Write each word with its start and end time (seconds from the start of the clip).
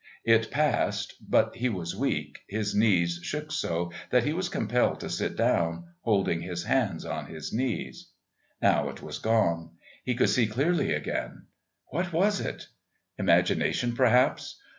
It 0.25 0.49
passed, 0.49 1.13
but 1.29 1.53
he 1.57 1.69
was 1.69 1.95
weak, 1.95 2.39
his 2.49 2.73
knees 2.73 3.19
shook 3.21 3.51
so 3.51 3.91
that 4.09 4.23
he 4.23 4.33
was 4.33 4.49
compelled 4.49 4.99
to 5.01 5.09
sit 5.11 5.35
down, 5.35 5.89
holding 5.99 6.41
his 6.41 6.63
hands 6.63 7.05
on 7.05 7.27
his 7.27 7.53
knees. 7.53 8.09
Now 8.59 8.89
it 8.89 9.03
was 9.03 9.19
gone. 9.19 9.73
He 10.03 10.15
could 10.15 10.29
see 10.29 10.47
clearly 10.47 10.91
again. 10.91 11.45
What 11.89 12.11
was 12.13 12.39
it? 12.41 12.65
Imagination, 13.19 13.93
perhaps. 13.95 14.57